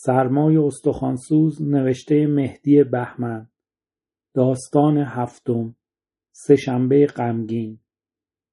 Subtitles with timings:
[0.00, 3.48] سرمای استخوانسوز نوشته مهدی بهمن
[4.34, 5.74] داستان هفتم
[6.32, 7.78] سهشنبه غمگین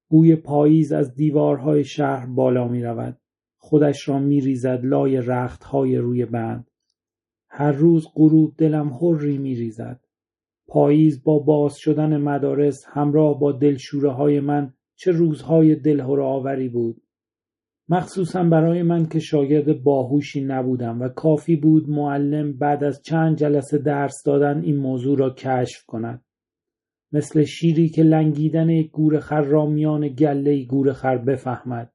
[0.08, 3.18] بوی پاییز از دیوارهای شهر بالا می رود.
[3.56, 6.70] خودش را می ریزد لای رختهای روی بند.
[7.48, 10.00] هر روز غروب دلم حری می ریزد.
[10.66, 17.02] پاییز با باز شدن مدارس همراه با دلشوره های من چه روزهای دلهره آوری بود.
[17.88, 23.78] مخصوصا برای من که شاگرد باهوشی نبودم و کافی بود معلم بعد از چند جلسه
[23.78, 26.22] درس دادن این موضوع را کشف کند.
[27.12, 31.92] مثل شیری که لنگیدن یک گورخر را میان گله گورخر بفهمد.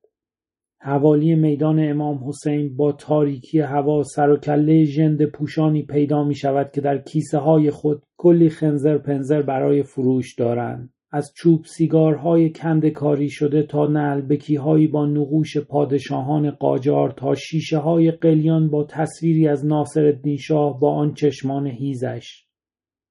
[0.79, 6.71] حوالی میدان امام حسین با تاریکی هوا سر و کله ژند پوشانی پیدا می شود
[6.71, 10.93] که در کیسه های خود کلی خنزر پنزر برای فروش دارند.
[11.11, 18.11] از چوب سیگارهای کند کاری شده تا نعلبکیهایی با نقوش پادشاهان قاجار تا شیشه های
[18.11, 22.45] قلیان با تصویری از ناصرالدین شاه با آن چشمان هیزش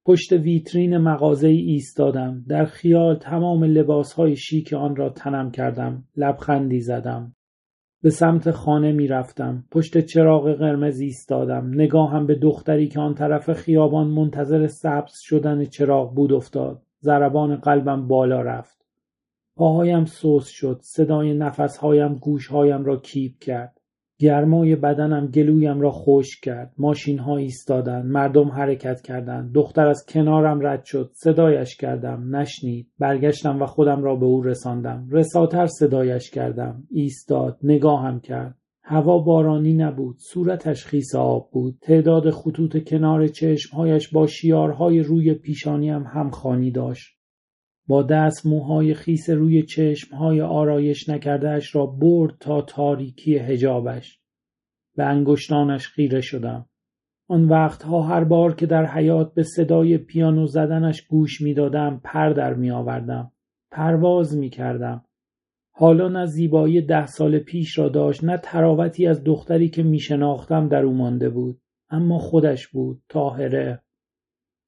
[0.05, 7.35] پشت ویترین مغازه ایستادم در خیال تمام لباسهای شیک آن را تنم کردم لبخندی زدم
[8.03, 9.63] به سمت خانه می رفتم.
[9.71, 11.71] پشت چراغ قرمز ایستادم.
[11.73, 16.81] نگاهم به دختری که آن طرف خیابان منتظر سبز شدن چراغ بود افتاد.
[17.03, 18.85] ضربان قلبم بالا رفت.
[19.55, 20.79] پاهایم سوس شد.
[20.83, 23.77] صدای نفسهایم گوشهایم را کیپ کرد.
[24.19, 26.73] گرمای بدنم گلویم را خشک کرد.
[26.77, 28.05] ماشین ها ایستادند.
[28.05, 29.53] مردم حرکت کردند.
[29.53, 31.11] دختر از کنارم رد شد.
[31.13, 32.35] صدایش کردم.
[32.35, 32.87] نشنید.
[32.99, 35.07] برگشتم و خودم را به او رساندم.
[35.11, 36.83] رساتر صدایش کردم.
[36.89, 37.57] ایستاد.
[37.63, 38.60] نگاهم کرد.
[38.83, 40.15] هوا بارانی نبود.
[40.19, 41.77] صورتش خیس آب بود.
[41.81, 47.17] تعداد خطوط کنار چشمهایش با شیارهای روی پیشانیم همخانی داشت.
[47.87, 54.19] با دست موهای خیس روی چشمهای آرایش نکردهش را برد تا تاریکی هجابش.
[54.95, 56.65] به انگشتانش خیره شدم.
[57.27, 62.53] آن وقتها هر بار که در حیات به صدای پیانو زدنش گوش می‌دادم پر در
[62.53, 63.31] می آوردم.
[63.71, 65.05] پرواز می کردم.
[65.81, 70.67] حالا نه زیبایی ده سال پیش را داشت نه تراوتی از دختری که می شناختم
[70.67, 71.61] در او مانده بود.
[71.89, 73.01] اما خودش بود.
[73.09, 73.81] تاهره.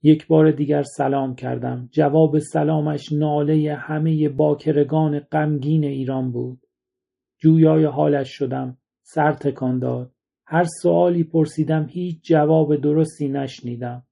[0.03, 1.89] یک بار دیگر سلام کردم.
[1.91, 6.59] جواب سلامش ناله همه باکرگان غمگین ایران بود.
[7.37, 8.77] جویای حالش شدم.
[9.03, 10.11] سر تکان داد.
[10.45, 14.03] هر سوالی پرسیدم هیچ جواب درستی نشنیدم.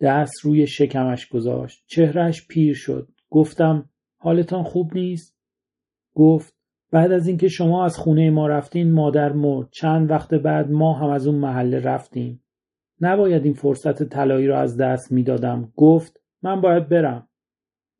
[0.00, 1.84] دست روی شکمش گذاشت.
[1.86, 3.08] چهرش پیر شد.
[3.30, 5.41] گفتم حالتان خوب نیست؟
[6.14, 6.54] گفت
[6.90, 9.68] بعد از اینکه شما از خونه ما رفتین مادر مرد.
[9.70, 12.42] چند وقت بعد ما هم از اون محله رفتیم.
[13.00, 15.72] نباید این فرصت طلایی را از دست می‌دادم.
[15.76, 17.28] گفت من باید برم.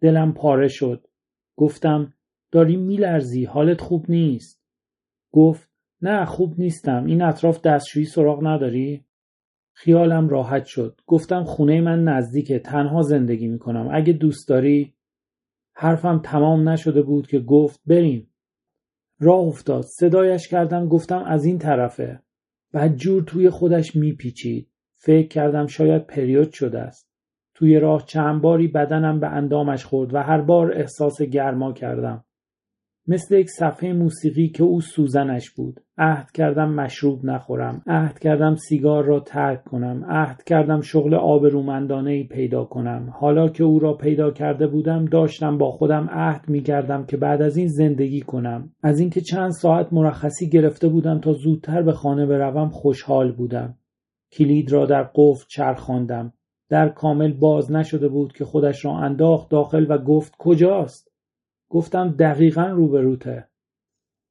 [0.00, 1.06] دلم پاره شد.
[1.56, 2.14] گفتم
[2.50, 4.62] داری میلرزی حالت خوب نیست.
[5.32, 5.70] گفت
[6.02, 7.04] نه خوب نیستم.
[7.06, 9.04] این اطراف دستشویی سراغ نداری؟
[9.72, 11.00] خیالم راحت شد.
[11.06, 12.58] گفتم خونه من نزدیکه.
[12.58, 13.88] تنها زندگی می‌کنم.
[13.92, 14.94] اگه دوست داری
[15.82, 18.30] حرفم تمام نشده بود که گفت بریم
[19.20, 22.22] راه افتاد صدایش کردم گفتم از این طرفه
[22.96, 27.08] جور توی خودش میپیچید فکر کردم شاید پریود شده است.
[27.54, 32.24] توی راه چند باری بدنم به اندامش خورد و هر بار احساس گرما کردم.
[33.06, 35.80] مثل یک صفحه موسیقی که او سوزنش بود.
[35.98, 37.82] عهد کردم مشروب نخورم.
[37.86, 40.04] عهد کردم سیگار را ترک کنم.
[40.08, 43.12] عهد کردم شغل آبرومندانه ای پیدا کنم.
[43.12, 47.42] حالا که او را پیدا کرده بودم داشتم با خودم عهد می کردم که بعد
[47.42, 48.70] از این زندگی کنم.
[48.82, 53.78] از اینکه چند ساعت مرخصی گرفته بودم تا زودتر به خانه بروم خوشحال بودم.
[54.32, 56.32] کلید را در قفل چرخاندم
[56.68, 61.11] در کامل باز نشده بود که خودش را انداخت داخل و گفت کجاست
[61.72, 63.48] گفتم دقیقا روبروته.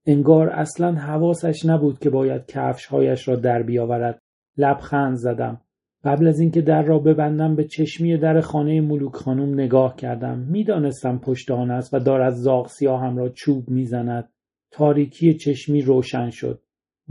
[0.06, 4.22] انگار اصلا حواسش نبود که باید کفشهایش را در بیاورد.
[4.58, 5.62] لبخند زدم.
[6.04, 10.40] قبل از اینکه در را ببندم به چشمی در خانه ملوک خانم نگاه کردم.
[10.40, 14.30] می‌دانستم پشت آن است و دارد زاغ سیاهم را چوب می‌زند.
[14.72, 16.62] تاریکی چشمی روشن شد.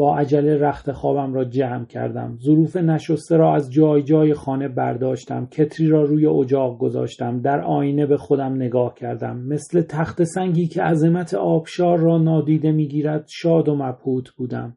[0.00, 2.38] با عجله رخت خوابم را جمع کردم.
[2.42, 5.46] ظروف نشسته را از جای جای خانه برداشتم.
[5.46, 7.40] کتری را روی اجاق گذاشتم.
[7.40, 9.36] در آینه به خودم نگاه کردم.
[9.36, 14.76] مثل تخت سنگی که عظمت آبشار را نادیده می‌گیرد شاد و مبهوت بودم.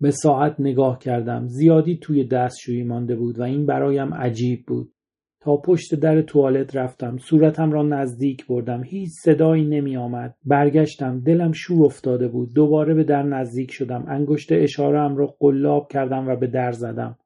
[0.00, 1.46] به ساعت نگاه کردم.
[1.46, 4.92] زیادی توی دستشویی مانده بود و این برایم عجیب بود.
[5.46, 7.18] تا پشت در توالت رفتم.
[7.18, 8.82] صورتم را نزدیک بردم.
[8.82, 10.36] هیچ صدایی نمی آمد.
[10.44, 11.20] برگشتم.
[11.20, 12.52] دلم شور افتاده بود.
[12.52, 14.04] دوباره به در نزدیک شدم.
[14.08, 17.18] انگشت اشارم را قلاب کردم و به در زدم.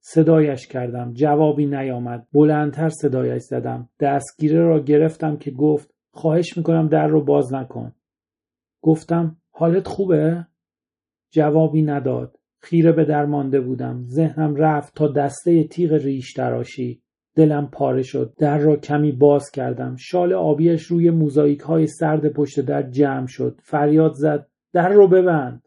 [0.00, 1.12] صدایش کردم.
[1.12, 2.26] جوابی نیامد.
[2.32, 3.88] بلندتر صدایش زدم.
[4.00, 7.92] دستگیره را گرفتم که گفت خواهش می‌کنم در رو باز نکن.
[8.82, 10.46] گفتم حالت خوبه؟
[11.30, 12.38] جوابی نداد.
[12.60, 14.02] خیره به درمانده بودم.
[14.02, 17.03] ذهنم رفت تا دسته تیغ ریش تراشی.
[17.36, 18.34] دلم پاره شد.
[18.38, 19.96] در را کمی باز کردم.
[19.98, 23.58] شال آبیش روی موزاییک های سرد پشت در جمع شد.
[23.62, 24.46] فریاد زد.
[24.72, 25.62] در رو ببند.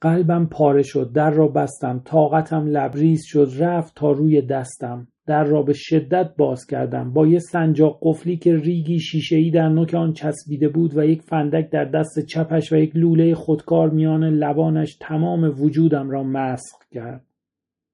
[0.00, 1.12] قلبم پاره شد.
[1.12, 2.02] در را بستم.
[2.04, 3.50] طاقتم لبریز شد.
[3.58, 5.08] رفت تا روی دستم.
[5.26, 7.12] در را به شدت باز کردم.
[7.12, 11.70] با یه سنجاق قفلی که ریگی شیشهای در نوک آن چسبیده بود و یک فندک
[11.70, 17.24] در دست چپش و یک لوله خودکار میان لبانش تمام وجودم را مسخ کرد.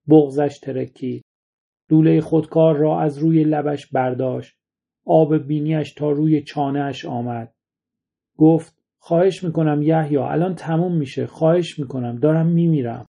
[0.08, 1.23] بغزش ترکید.
[1.90, 4.56] لوله خودکار را از روی لبش برداشت.
[5.06, 7.54] آب بینیش تا روی چانهاش آمد.
[8.38, 13.06] گفت خواهش می‌کنم یحیی الان تموم میشه خواهش می‌کنم دارم میمیرم.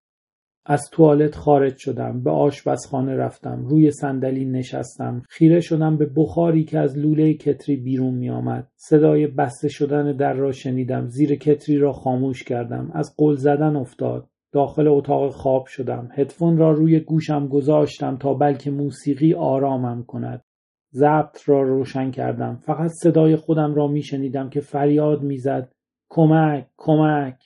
[0.66, 6.78] از توالت خارج شدم به آشپزخانه رفتم روی صندلی نشستم خیره شدم به بخاری که
[6.78, 8.68] از لوله کتری بیرون می آمد.
[8.76, 14.28] صدای بسته شدن در را شنیدم زیر کتری را خاموش کردم از قل زدن افتاد.
[14.54, 16.08] داخل اتاق خواب شدم.
[16.12, 20.44] هدفون را روی گوشم گذاشتم تا بلکه موسیقی آرامم کند.
[20.92, 22.56] ضبط را روشن کردم.
[22.56, 25.72] فقط صدای خودم را می شنیدم که فریاد می‌زد.
[26.10, 27.36] کمک کمک.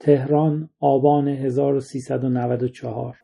[0.00, 3.16] تهران آبان 1394